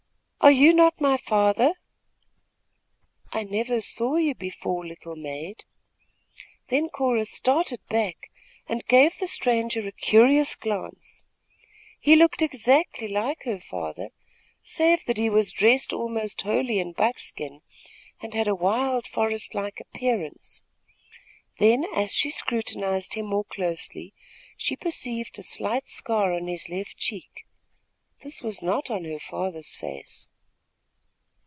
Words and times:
"Are 0.43 0.51
you 0.53 0.73
not 0.73 0.99
my 0.99 1.15
father?" 1.17 1.73
"I 3.31 3.43
never 3.43 3.79
saw 3.79 4.15
you 4.15 4.33
before, 4.33 4.83
little 4.85 5.15
maid." 5.15 5.63
Then 6.69 6.89
Cora 6.89 7.25
started 7.25 7.79
back 7.89 8.31
and 8.67 8.83
gave 8.87 9.17
the 9.19 9.27
stranger 9.27 9.87
a 9.87 9.91
curious 9.91 10.55
glance. 10.55 11.25
He 11.99 12.15
looked 12.15 12.41
exactly 12.41 13.07
like 13.07 13.43
her 13.43 13.59
father, 13.61 14.09
save 14.63 15.05
that 15.05 15.17
he 15.17 15.29
was 15.29 15.51
dressed 15.51 15.93
almost 15.93 16.41
wholly 16.41 16.79
in 16.79 16.93
buckskin, 16.93 17.61
and 18.19 18.33
had 18.33 18.47
a 18.47 18.55
wild, 18.55 19.05
forest 19.07 19.53
like 19.53 19.79
appearance. 19.79 20.63
Then, 21.59 21.85
as 21.93 22.13
she 22.15 22.31
scrutinized 22.31 23.13
him 23.13 23.27
more 23.27 23.45
closely, 23.45 24.13
she 24.57 24.75
perceived 24.75 25.37
a 25.37 25.43
slight 25.43 25.87
scar 25.87 26.33
on 26.33 26.47
his 26.47 26.67
left 26.67 26.97
cheek. 26.97 27.45
This 28.21 28.41
was 28.41 28.61
not 28.63 28.89
on 28.91 29.05
her 29.05 29.19
father's 29.19 29.75
face. 29.75 30.29